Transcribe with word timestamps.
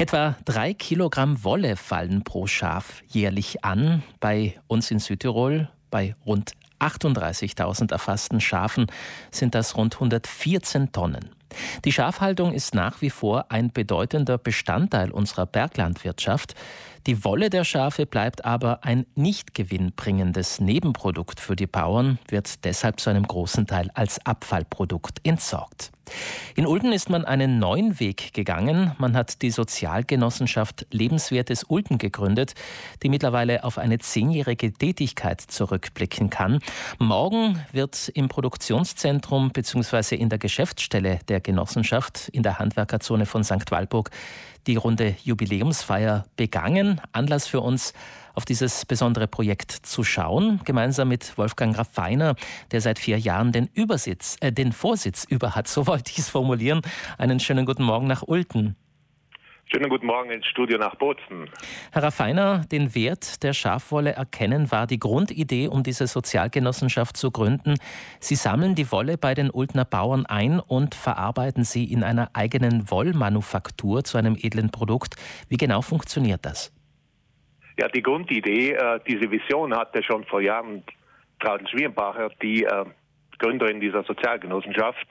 Etwa 0.00 0.34
drei 0.46 0.72
Kilogramm 0.72 1.44
Wolle 1.44 1.76
fallen 1.76 2.24
pro 2.24 2.46
Schaf 2.46 3.02
jährlich 3.08 3.66
an. 3.66 4.02
Bei 4.18 4.58
uns 4.66 4.90
in 4.90 4.98
Südtirol 4.98 5.68
bei 5.90 6.16
rund 6.24 6.52
38.000 6.78 7.92
erfassten 7.92 8.40
Schafen 8.40 8.86
sind 9.30 9.54
das 9.54 9.76
rund 9.76 9.96
114 9.96 10.92
Tonnen. 10.92 11.28
Die 11.84 11.92
Schafhaltung 11.92 12.54
ist 12.54 12.74
nach 12.74 13.02
wie 13.02 13.10
vor 13.10 13.50
ein 13.50 13.72
bedeutender 13.72 14.38
Bestandteil 14.38 15.10
unserer 15.10 15.44
Berglandwirtschaft. 15.44 16.54
Die 17.06 17.22
Wolle 17.22 17.50
der 17.50 17.64
Schafe 17.64 18.06
bleibt 18.06 18.46
aber 18.46 18.84
ein 18.84 19.04
nicht 19.16 19.52
gewinnbringendes 19.52 20.60
Nebenprodukt 20.60 21.40
für 21.40 21.56
die 21.56 21.66
Bauern, 21.66 22.18
wird 22.26 22.64
deshalb 22.64 23.00
zu 23.00 23.10
einem 23.10 23.26
großen 23.26 23.66
Teil 23.66 23.90
als 23.92 24.24
Abfallprodukt 24.24 25.18
entsorgt. 25.24 25.92
In 26.56 26.66
Ulden 26.66 26.92
ist 26.92 27.10
man 27.10 27.24
einen 27.24 27.58
neuen 27.58 28.00
Weg 28.00 28.32
gegangen. 28.34 28.92
Man 28.98 29.16
hat 29.16 29.42
die 29.42 29.50
Sozialgenossenschaft 29.50 30.86
Lebenswertes 30.90 31.64
Ulden 31.64 31.98
gegründet, 31.98 32.54
die 33.02 33.08
mittlerweile 33.08 33.64
auf 33.64 33.78
eine 33.78 33.98
zehnjährige 33.98 34.72
Tätigkeit 34.72 35.40
zurückblicken 35.40 36.30
kann. 36.30 36.60
Morgen 36.98 37.64
wird 37.72 38.10
im 38.14 38.28
Produktionszentrum 38.28 39.50
bzw. 39.50 40.16
in 40.16 40.28
der 40.28 40.38
Geschäftsstelle 40.38 41.20
der 41.28 41.40
Genossenschaft 41.40 42.28
in 42.28 42.42
der 42.42 42.58
Handwerkerzone 42.58 43.26
von 43.26 43.44
St. 43.44 43.70
Walburg 43.70 44.10
die 44.66 44.76
runde 44.76 45.16
Jubiläumsfeier 45.24 46.26
begangen. 46.36 47.00
Anlass 47.12 47.46
für 47.46 47.60
uns, 47.60 47.92
auf 48.34 48.44
dieses 48.44 48.86
besondere 48.86 49.26
Projekt 49.26 49.70
zu 49.72 50.04
schauen, 50.04 50.60
gemeinsam 50.64 51.08
mit 51.08 51.36
Wolfgang 51.38 51.76
Raffiner, 51.76 52.34
der 52.72 52.80
seit 52.80 52.98
vier 52.98 53.18
Jahren 53.18 53.52
den 53.52 53.68
Übersitz, 53.74 54.36
äh, 54.40 54.52
den 54.52 54.72
Vorsitz 54.72 55.24
über 55.24 55.54
hat, 55.54 55.68
so 55.68 55.86
wollte 55.86 56.10
ich 56.12 56.18
es 56.18 56.28
formulieren. 56.28 56.82
Einen 57.18 57.40
schönen 57.40 57.66
guten 57.66 57.84
Morgen 57.84 58.06
nach 58.06 58.22
Ulten. 58.26 58.76
Schönen 59.72 59.88
guten 59.88 60.06
Morgen 60.06 60.32
ins 60.32 60.46
Studio 60.46 60.78
nach 60.78 60.96
Bozen. 60.96 61.48
Herr 61.92 62.02
Raffiner, 62.02 62.64
den 62.72 62.92
Wert 62.96 63.44
der 63.44 63.52
Schafwolle 63.52 64.12
erkennen 64.12 64.72
war 64.72 64.88
die 64.88 64.98
Grundidee, 64.98 65.68
um 65.68 65.84
diese 65.84 66.08
Sozialgenossenschaft 66.08 67.16
zu 67.16 67.30
gründen. 67.30 67.76
Sie 68.18 68.34
sammeln 68.34 68.74
die 68.74 68.90
Wolle 68.90 69.16
bei 69.16 69.32
den 69.34 69.48
Ultner 69.48 69.84
Bauern 69.84 70.26
ein 70.26 70.58
und 70.58 70.96
verarbeiten 70.96 71.62
sie 71.62 71.84
in 71.84 72.02
einer 72.02 72.30
eigenen 72.32 72.90
Wollmanufaktur 72.90 74.02
zu 74.02 74.18
einem 74.18 74.34
edlen 74.34 74.70
Produkt. 74.70 75.14
Wie 75.48 75.56
genau 75.56 75.82
funktioniert 75.82 76.44
das? 76.44 76.72
Ja, 77.80 77.88
die 77.88 78.02
Grundidee, 78.02 78.72
äh, 78.72 79.00
diese 79.08 79.30
Vision 79.30 79.74
hatte 79.74 80.02
schon 80.02 80.24
vor 80.24 80.42
Jahren 80.42 80.82
Traudel 81.38 81.66
Schwierenbacher, 81.66 82.28
die 82.42 82.64
äh, 82.64 82.84
Gründerin 83.38 83.80
dieser 83.80 84.02
Sozialgenossenschaft. 84.02 85.06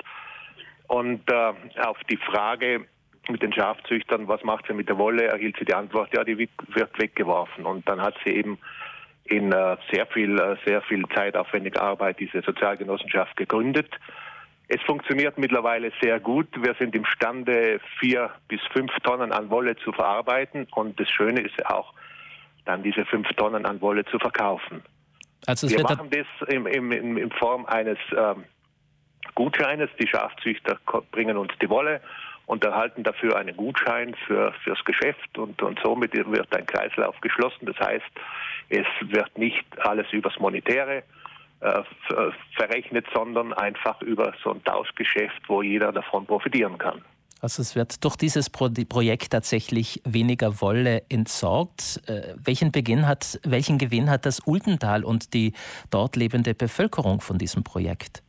Und 0.87 1.21
äh, 1.31 1.53
auf 1.81 1.97
die 2.11 2.17
Frage, 2.17 2.85
mit 3.27 3.41
den 3.41 3.53
Schafzüchtern, 3.53 4.27
was 4.27 4.43
macht 4.43 4.67
sie 4.67 4.73
mit 4.73 4.87
der 4.87 4.99
Wolle, 4.99 5.27
erhielt 5.27 5.55
sie 5.57 5.65
die 5.65 5.73
Antwort, 5.73 6.13
ja, 6.15 6.23
die 6.23 6.37
wird 6.37 6.99
weggeworfen. 7.01 7.65
Und 7.65 7.89
dann 7.89 8.01
hat 8.01 8.15
sie 8.23 8.33
eben 8.33 8.59
in 9.23 9.51
äh, 9.51 9.77
sehr 9.91 10.05
viel, 10.05 10.39
äh, 10.39 10.55
sehr 10.63 10.83
viel 10.83 11.03
zeitaufwendiger 11.15 11.81
Arbeit 11.81 12.19
diese 12.19 12.41
Sozialgenossenschaft 12.41 13.35
gegründet. 13.35 13.89
Es 14.67 14.81
funktioniert 14.83 15.39
mittlerweile 15.39 15.91
sehr 16.01 16.19
gut. 16.19 16.47
Wir 16.61 16.75
sind 16.75 16.93
imstande, 16.93 17.79
vier 17.99 18.29
bis 18.47 18.61
fünf 18.71 18.91
Tonnen 19.03 19.31
an 19.31 19.49
Wolle 19.49 19.75
zu 19.77 19.91
verarbeiten. 19.91 20.67
Und 20.75 20.99
das 20.99 21.09
Schöne 21.09 21.41
ist 21.41 21.65
auch, 21.65 21.95
dann 22.69 22.83
diese 22.83 23.03
fünf 23.05 23.27
Tonnen 23.29 23.65
an 23.65 23.81
Wolle 23.81 24.05
zu 24.05 24.19
verkaufen. 24.19 24.83
Also 25.47 25.69
Wir 25.69 25.81
machen 25.81 26.09
das 26.11 26.49
in, 26.49 26.65
in, 26.67 27.17
in, 27.17 27.31
Form 27.31 27.65
eines 27.65 27.97
ähm, 28.15 28.43
Gutscheines. 29.35 29.89
Die 29.99 30.07
Schafzüchter 30.07 30.77
bringen 31.11 31.37
uns 31.37 31.51
die 31.61 31.69
Wolle 31.69 32.01
und 32.45 32.63
erhalten 32.63 33.03
dafür 33.03 33.37
einen 33.37 33.55
Gutschein 33.55 34.15
für, 34.27 34.53
fürs 34.63 34.83
Geschäft 34.85 35.37
und, 35.37 35.61
und 35.61 35.79
somit 35.83 36.13
wird 36.13 36.55
ein 36.55 36.65
Kreislauf 36.65 37.19
geschlossen. 37.21 37.65
Das 37.65 37.79
heißt, 37.79 38.05
es 38.69 38.87
wird 39.01 39.37
nicht 39.37 39.65
alles 39.79 40.11
übers 40.11 40.37
Monetäre 40.39 41.03
äh, 41.61 41.81
verrechnet, 42.55 43.05
sondern 43.13 43.53
einfach 43.53 44.01
über 44.01 44.33
so 44.43 44.51
ein 44.51 44.63
Tauschgeschäft, 44.63 45.41
wo 45.47 45.61
jeder 45.61 45.91
davon 45.91 46.25
profitieren 46.25 46.77
kann. 46.77 47.01
Also 47.41 47.61
es 47.61 47.75
wird 47.75 48.03
durch 48.03 48.17
dieses 48.17 48.49
Pro 48.49 48.69
Projekt 48.89 49.31
tatsächlich 49.31 50.01
weniger 50.05 50.61
Wolle 50.61 51.03
entsorgt. 51.09 52.01
Äh, 52.07 52.35
welchen, 52.43 52.71
Beginn 52.71 53.07
hat, 53.07 53.39
welchen 53.43 53.77
Gewinn 53.77 54.09
hat 54.09 54.25
das 54.25 54.41
Ultental 54.45 55.03
und 55.03 55.33
die 55.33 55.53
dort 55.89 56.15
lebende 56.15 56.53
Bevölkerung 56.53 57.21
von 57.21 57.37
diesem 57.37 57.63
Projekt? 57.63 58.23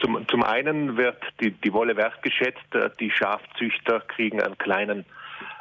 Zum, 0.00 0.26
zum 0.28 0.42
einen 0.42 0.96
wird 0.96 1.20
die, 1.40 1.50
die 1.50 1.72
Wolle 1.72 1.96
wertgeschätzt. 1.96 2.74
Äh, 2.74 2.90
die 3.00 3.10
Schafzüchter 3.10 4.00
kriegen 4.00 4.40
einen 4.40 4.56
kleinen, 4.56 5.04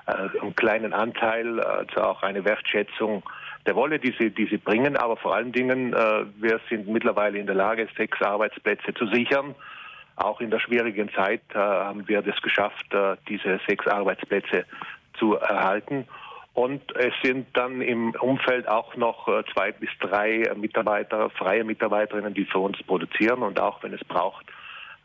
äh, 0.05 0.39
einen 0.39 0.55
kleinen 0.55 0.93
Anteil, 0.93 1.59
also 1.59 2.01
auch 2.01 2.21
eine 2.21 2.45
Wertschätzung 2.45 3.23
der 3.65 3.75
Wolle, 3.75 3.99
die 3.99 4.13
sie, 4.19 4.29
die 4.29 4.45
sie 4.47 4.57
bringen. 4.57 4.97
Aber 4.97 5.17
vor 5.17 5.35
allen 5.35 5.51
Dingen, 5.51 5.93
äh, 5.93 6.25
wir 6.37 6.59
sind 6.69 6.87
mittlerweile 6.87 7.39
in 7.39 7.47
der 7.47 7.55
Lage, 7.55 7.87
sechs 7.97 8.21
Arbeitsplätze 8.21 8.93
zu 8.93 9.07
sichern. 9.07 9.55
Auch 10.15 10.41
in 10.41 10.51
der 10.51 10.59
schwierigen 10.59 11.09
Zeit 11.13 11.41
äh, 11.53 11.57
haben 11.57 12.07
wir 12.07 12.21
das 12.21 12.41
geschafft, 12.41 12.93
äh, 12.93 13.15
diese 13.27 13.59
sechs 13.67 13.87
Arbeitsplätze 13.87 14.65
zu 15.17 15.35
erhalten. 15.35 16.07
Und 16.53 16.81
es 16.95 17.13
sind 17.23 17.47
dann 17.53 17.81
im 17.81 18.13
Umfeld 18.19 18.67
auch 18.67 18.95
noch 18.95 19.27
äh, 19.27 19.43
zwei 19.53 19.71
bis 19.71 19.89
drei 19.99 20.51
Mitarbeiter, 20.55 21.29
freie 21.29 21.63
Mitarbeiterinnen, 21.63 22.33
die 22.33 22.45
für 22.45 22.59
uns 22.59 22.81
produzieren 22.83 23.41
und 23.41 23.59
auch 23.59 23.81
wenn 23.83 23.93
es 23.93 24.03
braucht, 24.03 24.45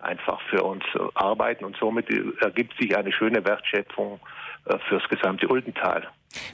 einfach 0.06 0.40
für 0.48 0.62
uns 0.62 0.84
äh, 0.94 0.98
arbeiten. 1.14 1.64
Und 1.64 1.76
somit 1.78 2.08
ergibt 2.40 2.76
sich 2.78 2.96
eine 2.96 3.12
schöne 3.12 3.44
Wertschöpfung 3.44 4.20
äh, 4.66 4.78
fürs 4.88 5.06
gesamte 5.08 5.48
Uldental. 5.48 6.08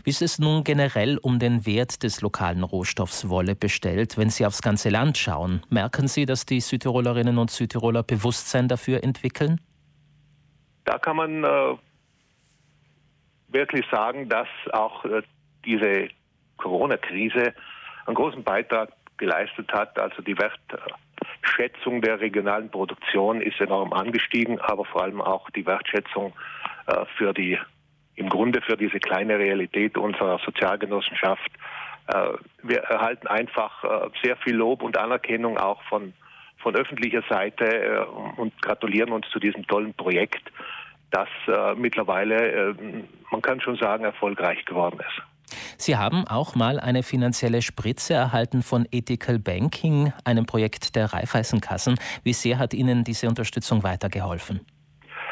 Wie 0.04 0.10
ist 0.10 0.22
es 0.22 0.38
nun 0.38 0.64
generell 0.64 1.18
um 1.18 1.38
den 1.38 1.66
Wert 1.66 2.02
des 2.02 2.20
lokalen 2.20 2.62
Rohstoffs 2.62 3.28
Wolle 3.28 3.54
bestellt, 3.54 4.16
wenn 4.18 4.30
Sie 4.30 4.46
aufs 4.46 4.62
ganze 4.62 4.90
Land 4.90 5.18
schauen? 5.18 5.62
Merken 5.70 6.08
Sie, 6.08 6.26
dass 6.26 6.46
die 6.46 6.60
Südtirolerinnen 6.60 7.38
und 7.38 7.50
Südtiroler 7.50 8.02
Bewusstsein 8.02 8.68
dafür 8.68 9.02
entwickeln? 9.02 9.60
Da 10.84 10.98
kann 10.98 11.16
man 11.16 11.44
äh, 11.44 11.76
wirklich 13.48 13.84
sagen, 13.90 14.28
dass 14.28 14.48
auch 14.72 15.04
äh, 15.04 15.22
diese 15.64 16.08
Corona-Krise 16.58 17.54
einen 18.06 18.14
großen 18.14 18.42
Beitrag 18.42 18.90
geleistet 19.16 19.72
hat. 19.72 19.98
Also 19.98 20.22
die 20.22 20.36
Wertschätzung 21.42 22.00
der 22.00 22.20
regionalen 22.20 22.70
Produktion 22.70 23.40
ist 23.40 23.60
enorm 23.60 23.92
angestiegen, 23.92 24.60
aber 24.60 24.84
vor 24.84 25.02
allem 25.02 25.20
auch 25.20 25.50
die 25.50 25.66
Wertschätzung 25.66 26.32
äh, 26.86 27.04
für 27.16 27.34
die, 27.34 27.58
im 28.14 28.28
Grunde 28.28 28.60
für 28.62 28.76
diese 28.76 29.00
kleine 29.00 29.38
Realität 29.38 29.98
unserer 29.98 30.38
Sozialgenossenschaft. 30.44 31.50
Äh, 32.08 32.28
wir 32.62 32.78
erhalten 32.78 33.26
einfach 33.26 33.84
äh, 33.84 34.10
sehr 34.22 34.36
viel 34.36 34.54
Lob 34.54 34.82
und 34.82 34.96
Anerkennung 34.96 35.58
auch 35.58 35.82
von, 35.84 36.14
von 36.58 36.76
öffentlicher 36.76 37.22
Seite 37.28 37.64
äh, 37.64 38.04
und 38.40 38.60
gratulieren 38.62 39.10
uns 39.10 39.28
zu 39.30 39.38
diesem 39.38 39.66
tollen 39.66 39.94
Projekt 39.94 40.50
das 41.10 41.28
äh, 41.46 41.74
mittlerweile, 41.74 42.70
äh, 42.70 42.74
man 43.30 43.42
kann 43.42 43.60
schon 43.60 43.76
sagen, 43.76 44.04
erfolgreich 44.04 44.64
geworden 44.64 44.98
ist. 45.00 45.31
Sie 45.82 45.96
haben 45.96 46.28
auch 46.28 46.54
mal 46.54 46.78
eine 46.78 47.02
finanzielle 47.02 47.60
Spritze 47.60 48.14
erhalten 48.14 48.62
von 48.62 48.86
Ethical 48.92 49.40
Banking, 49.40 50.12
einem 50.24 50.46
Projekt 50.46 50.94
der 50.94 51.12
Raiffeisenkassen. 51.12 51.98
Wie 52.22 52.34
sehr 52.34 52.60
hat 52.60 52.72
Ihnen 52.72 53.02
diese 53.02 53.28
Unterstützung 53.28 53.82
weitergeholfen? 53.82 54.60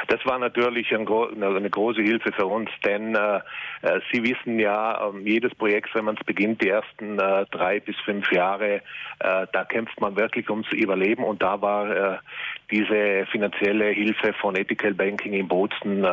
Das 0.08 0.18
war 0.26 0.40
natürlich 0.40 0.92
ein, 0.92 1.06
eine 1.06 1.70
große 1.70 2.02
Hilfe 2.02 2.32
für 2.32 2.46
uns, 2.46 2.68
denn 2.84 3.14
äh, 3.14 3.36
äh 3.82 4.00
Sie 4.10 4.24
wissen 4.24 4.58
ja, 4.58 5.08
äh, 5.08 5.18
jedes 5.22 5.54
Projekt, 5.54 5.94
wenn 5.94 6.06
man 6.06 6.16
es 6.16 6.26
beginnt, 6.26 6.60
die 6.64 6.70
ersten 6.70 7.20
äh, 7.20 7.46
drei 7.52 7.78
bis 7.78 7.94
fünf 8.04 8.32
Jahre, 8.32 8.82
da 9.20 9.64
kämpft 9.66 10.00
man 10.00 10.16
wirklich 10.16 10.48
ums 10.48 10.72
Überleben 10.72 11.24
und 11.24 11.42
da 11.42 11.60
war 11.60 12.22
diese 12.70 13.26
finanzielle 13.30 13.90
Hilfe 13.90 14.32
von 14.32 14.56
Ethical 14.56 14.94
Banking 14.94 15.34
in 15.34 15.46
Bozen 15.46 16.06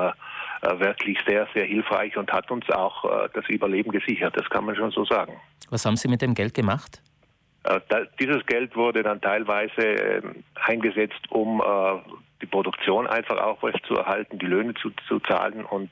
wirklich 0.61 1.17
sehr, 1.27 1.47
sehr 1.53 1.65
hilfreich 1.65 2.17
und 2.17 2.31
hat 2.31 2.49
uns 2.51 2.69
auch 2.69 3.29
das 3.33 3.47
Überleben 3.47 3.91
gesichert. 3.91 4.35
Das 4.35 4.49
kann 4.49 4.65
man 4.65 4.75
schon 4.75 4.91
so 4.91 5.05
sagen. 5.05 5.33
Was 5.69 5.85
haben 5.85 5.95
Sie 5.95 6.07
mit 6.07 6.21
dem 6.21 6.33
Geld 6.33 6.53
gemacht? 6.53 7.01
dieses 8.17 8.45
Geld 8.45 8.77
wurde 8.77 9.03
dann 9.03 9.19
teilweise 9.19 9.81
ähm, 9.81 10.45
eingesetzt, 10.55 11.19
um 11.29 11.61
die 12.41 12.45
Produktion 12.45 13.07
einfach 13.07 13.37
aufrecht 13.37 13.83
zu 13.87 13.95
erhalten, 13.95 14.39
die 14.39 14.45
Löhne 14.45 14.73
zu, 14.75 14.91
zu 15.07 15.19
zahlen 15.19 15.65
und, 15.65 15.89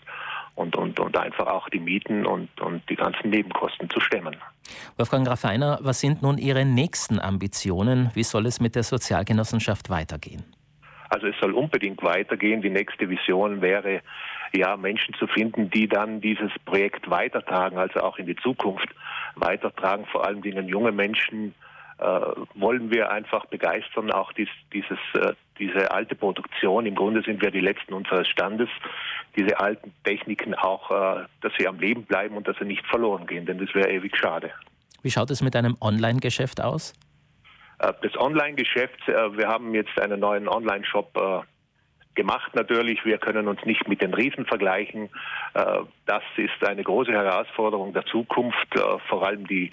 und, 0.55 0.75
und, 0.75 0.99
und 0.99 1.17
einfach 1.17 1.47
auch 1.47 1.69
die 1.69 1.79
Mieten 1.79 2.25
und, 2.25 2.49
und 2.61 2.87
die 2.89 2.95
ganzen 2.95 3.29
Nebenkosten 3.29 3.89
zu 3.89 3.99
stemmen. 3.99 4.35
Wolfgang 4.97 5.27
Raffiner, 5.27 5.79
was 5.81 5.99
sind 5.99 6.21
nun 6.21 6.37
Ihre 6.37 6.65
nächsten 6.65 7.19
Ambitionen? 7.19 8.11
Wie 8.13 8.23
soll 8.23 8.45
es 8.45 8.59
mit 8.59 8.75
der 8.75 8.83
Sozialgenossenschaft 8.83 9.89
weitergehen? 9.89 10.43
Also 11.09 11.27
es 11.27 11.35
soll 11.39 11.53
unbedingt 11.53 12.01
weitergehen. 12.03 12.61
Die 12.61 12.69
nächste 12.69 13.09
Vision 13.09 13.61
wäre, 13.61 14.01
ja, 14.57 14.77
Menschen 14.77 15.13
zu 15.15 15.27
finden, 15.27 15.69
die 15.69 15.87
dann 15.87 16.21
dieses 16.21 16.51
Projekt 16.65 17.09
weitertragen, 17.09 17.77
also 17.77 18.01
auch 18.01 18.17
in 18.17 18.25
die 18.25 18.35
Zukunft 18.35 18.89
weitertragen, 19.35 20.05
vor 20.11 20.25
allem 20.25 20.41
Dingen 20.41 20.67
junge 20.67 20.91
Menschen, 20.91 21.53
äh, 21.97 22.03
wollen 22.55 22.91
wir 22.91 23.09
einfach 23.09 23.45
begeistern, 23.45 24.11
auch 24.11 24.33
dies, 24.33 24.49
dieses 24.73 24.99
äh, 25.13 25.33
diese 25.57 25.91
alte 25.91 26.13
Produktion, 26.15 26.85
im 26.85 26.95
Grunde 26.95 27.21
sind 27.21 27.41
wir 27.41 27.51
die 27.51 27.61
Letzten 27.61 27.93
unseres 27.93 28.27
Standes, 28.27 28.67
diese 29.37 29.57
alten 29.57 29.93
Techniken 30.03 30.53
auch, 30.53 30.91
äh, 30.91 31.23
dass 31.39 31.53
sie 31.57 31.65
am 31.65 31.79
Leben 31.79 32.03
bleiben 32.03 32.35
und 32.35 32.49
dass 32.49 32.57
sie 32.57 32.65
nicht 32.65 32.85
verloren 32.85 33.25
gehen, 33.25 33.45
denn 33.45 33.59
das 33.59 33.73
wäre 33.73 33.89
ewig 33.89 34.17
schade. 34.17 34.51
Wie 35.03 35.11
schaut 35.11 35.31
es 35.31 35.41
mit 35.41 35.55
einem 35.55 35.77
Online-Geschäft 35.79 36.61
aus? 36.61 36.93
Das 37.77 38.17
Online-Geschäft, 38.17 39.05
wir 39.07 39.47
haben 39.47 39.75
jetzt 39.75 39.99
einen 39.99 40.21
neuen 40.21 40.47
Online-Shop 40.47 41.45
gemacht 42.15 42.55
natürlich. 42.55 43.03
Wir 43.05 43.17
können 43.17 43.47
uns 43.47 43.63
nicht 43.65 43.87
mit 43.87 44.01
den 44.01 44.13
Riesen 44.13 44.45
vergleichen. 44.45 45.09
Das 45.53 46.23
ist 46.37 46.67
eine 46.67 46.83
große 46.83 47.11
Herausforderung 47.11 47.93
der 47.93 48.05
Zukunft, 48.05 48.67
vor 49.07 49.25
allem 49.25 49.47
die, 49.47 49.71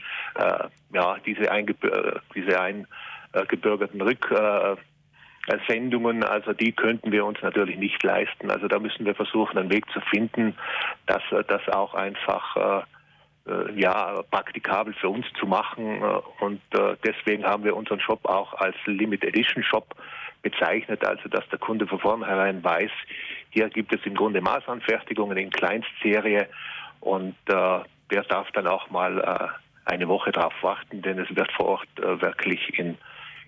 ja, 0.92 1.16
diese, 1.24 1.48
diese 2.34 2.60
eingebürgerten 2.60 4.00
Rücksendungen, 4.00 6.24
also 6.24 6.52
die 6.52 6.72
könnten 6.72 7.12
wir 7.12 7.24
uns 7.24 7.40
natürlich 7.42 7.78
nicht 7.78 8.02
leisten. 8.02 8.50
Also 8.50 8.68
da 8.68 8.78
müssen 8.78 9.06
wir 9.06 9.14
versuchen, 9.14 9.56
einen 9.58 9.70
Weg 9.70 9.90
zu 9.90 10.00
finden, 10.00 10.54
dass 11.06 11.22
das 11.48 11.66
auch 11.68 11.94
einfach 11.94 12.84
äh, 13.44 13.72
ja, 13.74 14.22
praktikabel 14.30 14.94
für 14.94 15.08
uns 15.08 15.26
zu 15.38 15.46
machen. 15.46 16.00
Äh, 16.00 16.44
und 16.44 16.60
äh, 16.74 16.96
deswegen 17.04 17.44
haben 17.44 17.64
wir 17.64 17.76
unseren 17.76 17.98
Shop 17.98 18.24
auch 18.24 18.54
als 18.54 18.76
Limit 18.86 19.24
Edition 19.24 19.64
Shop 19.64 19.96
bezeichnet, 20.42 21.04
also 21.06 21.28
dass 21.28 21.48
der 21.48 21.58
Kunde 21.58 21.86
von 21.86 22.00
vornherein 22.00 22.62
weiß, 22.62 22.90
hier 23.50 23.68
gibt 23.68 23.94
es 23.94 24.00
im 24.04 24.14
Grunde 24.14 24.40
Maßanfertigungen 24.40 25.38
in 25.38 25.50
Kleinstserie 25.50 26.48
und 27.00 27.34
äh, 27.46 27.80
der 28.10 28.22
darf 28.28 28.50
dann 28.52 28.66
auch 28.66 28.90
mal 28.90 29.18
äh, 29.18 29.90
eine 29.90 30.08
Woche 30.08 30.32
drauf 30.32 30.54
warten, 30.62 31.02
denn 31.02 31.18
es 31.18 31.34
wird 31.34 31.50
vor 31.52 31.66
Ort 31.66 31.88
äh, 31.98 32.20
wirklich 32.20 32.78
in 32.78 32.98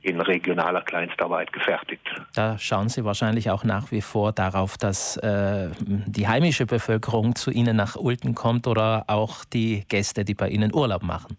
in 0.05 0.21
regionaler 0.21 0.83
Kleinstarbeit 0.83 1.53
gefertigt. 1.53 2.03
Da 2.35 2.59
schauen 2.59 2.91
Sie 2.91 3.05
wahrscheinlich 3.05 3.51
auch 3.51 3.65
nach 3.65 3.91
wie 3.91 4.03
vor 4.03 4.33
darauf, 4.33 4.77
dass 4.77 5.17
äh, 5.17 5.71
die 5.81 6.29
heimische 6.29 6.67
Bevölkerung 6.67 7.35
zu 7.35 7.51
Ihnen 7.51 7.77
nach 7.77 7.97
Ulten 7.97 8.35
kommt 8.35 8.67
oder 8.67 9.05
auch 9.07 9.45
die 9.47 9.85
Gäste, 9.89 10.25
die 10.25 10.35
bei 10.35 10.49
Ihnen 10.51 10.75
Urlaub 10.75 11.03
machen. 11.03 11.39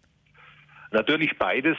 Natürlich 0.92 1.38
beides. 1.38 1.78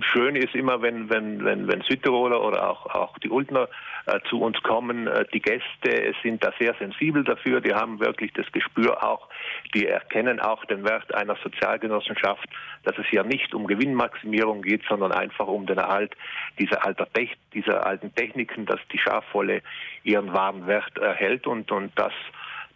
Schön 0.00 0.34
ist 0.34 0.54
immer, 0.56 0.82
wenn, 0.82 1.08
wenn, 1.08 1.44
wenn, 1.44 1.68
wenn 1.68 1.82
Südtiroler 1.82 2.42
oder 2.42 2.68
auch, 2.68 2.86
auch 2.86 3.16
die 3.18 3.30
Ultner 3.30 3.68
äh, 4.06 4.18
zu 4.28 4.40
uns 4.40 4.60
kommen. 4.62 5.06
Äh, 5.06 5.24
die 5.32 5.40
Gäste 5.40 6.14
sind 6.22 6.42
da 6.42 6.52
sehr 6.58 6.74
sensibel 6.74 7.22
dafür. 7.22 7.60
Die 7.60 7.74
haben 7.74 8.00
wirklich 8.00 8.32
das 8.32 8.50
Gespür 8.50 9.04
auch. 9.04 9.28
Die 9.72 9.86
erkennen 9.86 10.40
auch 10.40 10.64
den 10.64 10.84
Wert 10.84 11.14
einer 11.14 11.36
Sozialgenossenschaft, 11.36 12.48
dass 12.82 12.98
es 12.98 13.06
hier 13.06 13.22
nicht 13.22 13.54
um 13.54 13.68
Gewinnmaximierung 13.68 14.62
geht, 14.62 14.82
sondern 14.88 15.12
einfach 15.12 15.46
um 15.46 15.64
den 15.66 15.78
Erhalt 15.78 16.16
dieser, 16.58 16.84
alter 16.84 17.06
dieser 17.52 17.86
alten 17.86 18.12
Techniken, 18.14 18.66
dass 18.66 18.80
die 18.92 18.98
Schafwolle 18.98 19.62
ihren 20.02 20.32
wahren 20.32 20.66
Wert 20.66 20.98
erhält 20.98 21.46
und, 21.46 21.70
und 21.70 21.96
dass, 21.96 22.12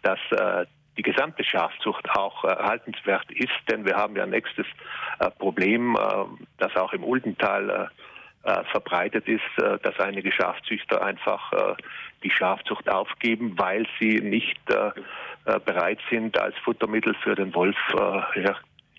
dass 0.03 0.19
äh, 0.31 0.65
die 0.99 1.03
gesamte 1.03 1.45
Schafzucht 1.45 2.09
auch 2.11 2.43
erhaltenswert 2.43 3.31
ist, 3.31 3.57
denn 3.71 3.85
wir 3.85 3.95
haben 3.95 4.17
ja 4.17 4.23
ein 4.23 4.31
nächstes 4.31 4.65
äh, 5.19 5.31
Problem, 5.31 5.95
äh, 5.95 6.25
das 6.57 6.75
auch 6.75 6.91
im 6.91 7.05
Ultental 7.05 7.89
äh, 8.43 8.63
verbreitet 8.71 9.25
ist, 9.27 9.41
dass 9.57 9.99
einige 9.99 10.31
Schafzüchter 10.31 11.03
einfach 11.03 11.75
die 12.23 12.31
Schafzucht 12.31 12.89
aufgeben, 12.89 13.53
weil 13.57 13.85
sie 13.99 14.21
nicht 14.21 14.59
bereit 15.43 15.99
sind, 16.09 16.39
als 16.39 16.57
Futtermittel 16.59 17.13
für 17.21 17.35
den 17.35 17.53
Wolf 17.53 17.75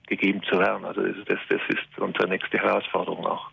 gegeben 0.07 0.43
zu 0.43 0.59
werden. 0.59 0.85
Also 0.85 1.01
das 1.03 1.39
ist 1.49 1.99
unsere 1.99 2.29
nächste 2.29 2.59
Herausforderung 2.59 3.27
auch. 3.27 3.51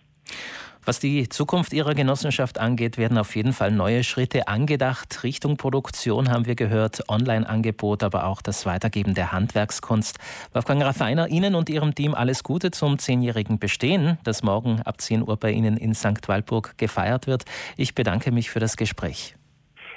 Was 0.87 1.01
die 1.01 1.27
Zukunft 1.27 1.73
Ihrer 1.73 1.95
Genossenschaft 1.95 2.61
angeht, 2.61 2.97
werden 2.97 3.17
auf 3.17 3.35
jeden 3.35 3.51
Fall 3.51 3.71
neue 3.71 4.05
Schritte 4.05 4.47
angedacht. 4.47 5.21
Richtung 5.25 5.57
Produktion 5.57 6.31
haben 6.31 6.45
wir 6.45 6.55
gehört, 6.55 7.03
Online-Angebot, 7.09 8.03
aber 8.03 8.25
auch 8.25 8.41
das 8.41 8.65
Weitergeben 8.65 9.13
der 9.13 9.33
Handwerkskunst. 9.33 10.17
Wolfgang 10.53 10.81
Raffiner, 10.81 11.27
Ihnen 11.27 11.55
und 11.55 11.69
Ihrem 11.69 11.93
Team 11.93 12.13
alles 12.13 12.41
Gute 12.41 12.71
zum 12.71 12.99
zehnjährigen 12.99 13.59
Bestehen, 13.59 14.17
das 14.23 14.43
morgen 14.43 14.81
ab 14.81 15.01
10 15.01 15.27
Uhr 15.27 15.35
bei 15.35 15.51
Ihnen 15.51 15.75
in 15.75 15.93
St. 15.93 16.25
Walburg 16.29 16.77
gefeiert 16.77 17.27
wird. 17.27 17.43
Ich 17.75 17.93
bedanke 17.93 18.31
mich 18.31 18.49
für 18.49 18.61
das 18.61 18.77
Gespräch. 18.77 19.35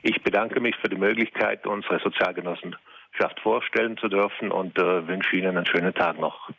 Ich 0.03 0.21
bedanke 0.25 0.59
mich 0.59 0.75
für 0.83 0.89
die 0.89 0.99
Möglichkeit, 0.99 1.69
unsere 1.69 2.01
Sozialgenossenschaft 2.01 3.39
vorstellen 3.45 3.97
zu 3.97 4.09
dürfen 4.09 4.51
und 4.51 4.77
äh, 4.77 5.07
wünsche 5.07 5.37
Ihnen 5.37 5.57
einen 5.57 5.67
schönen 5.67 5.95
Tag 5.95 6.19
noch. 6.19 6.51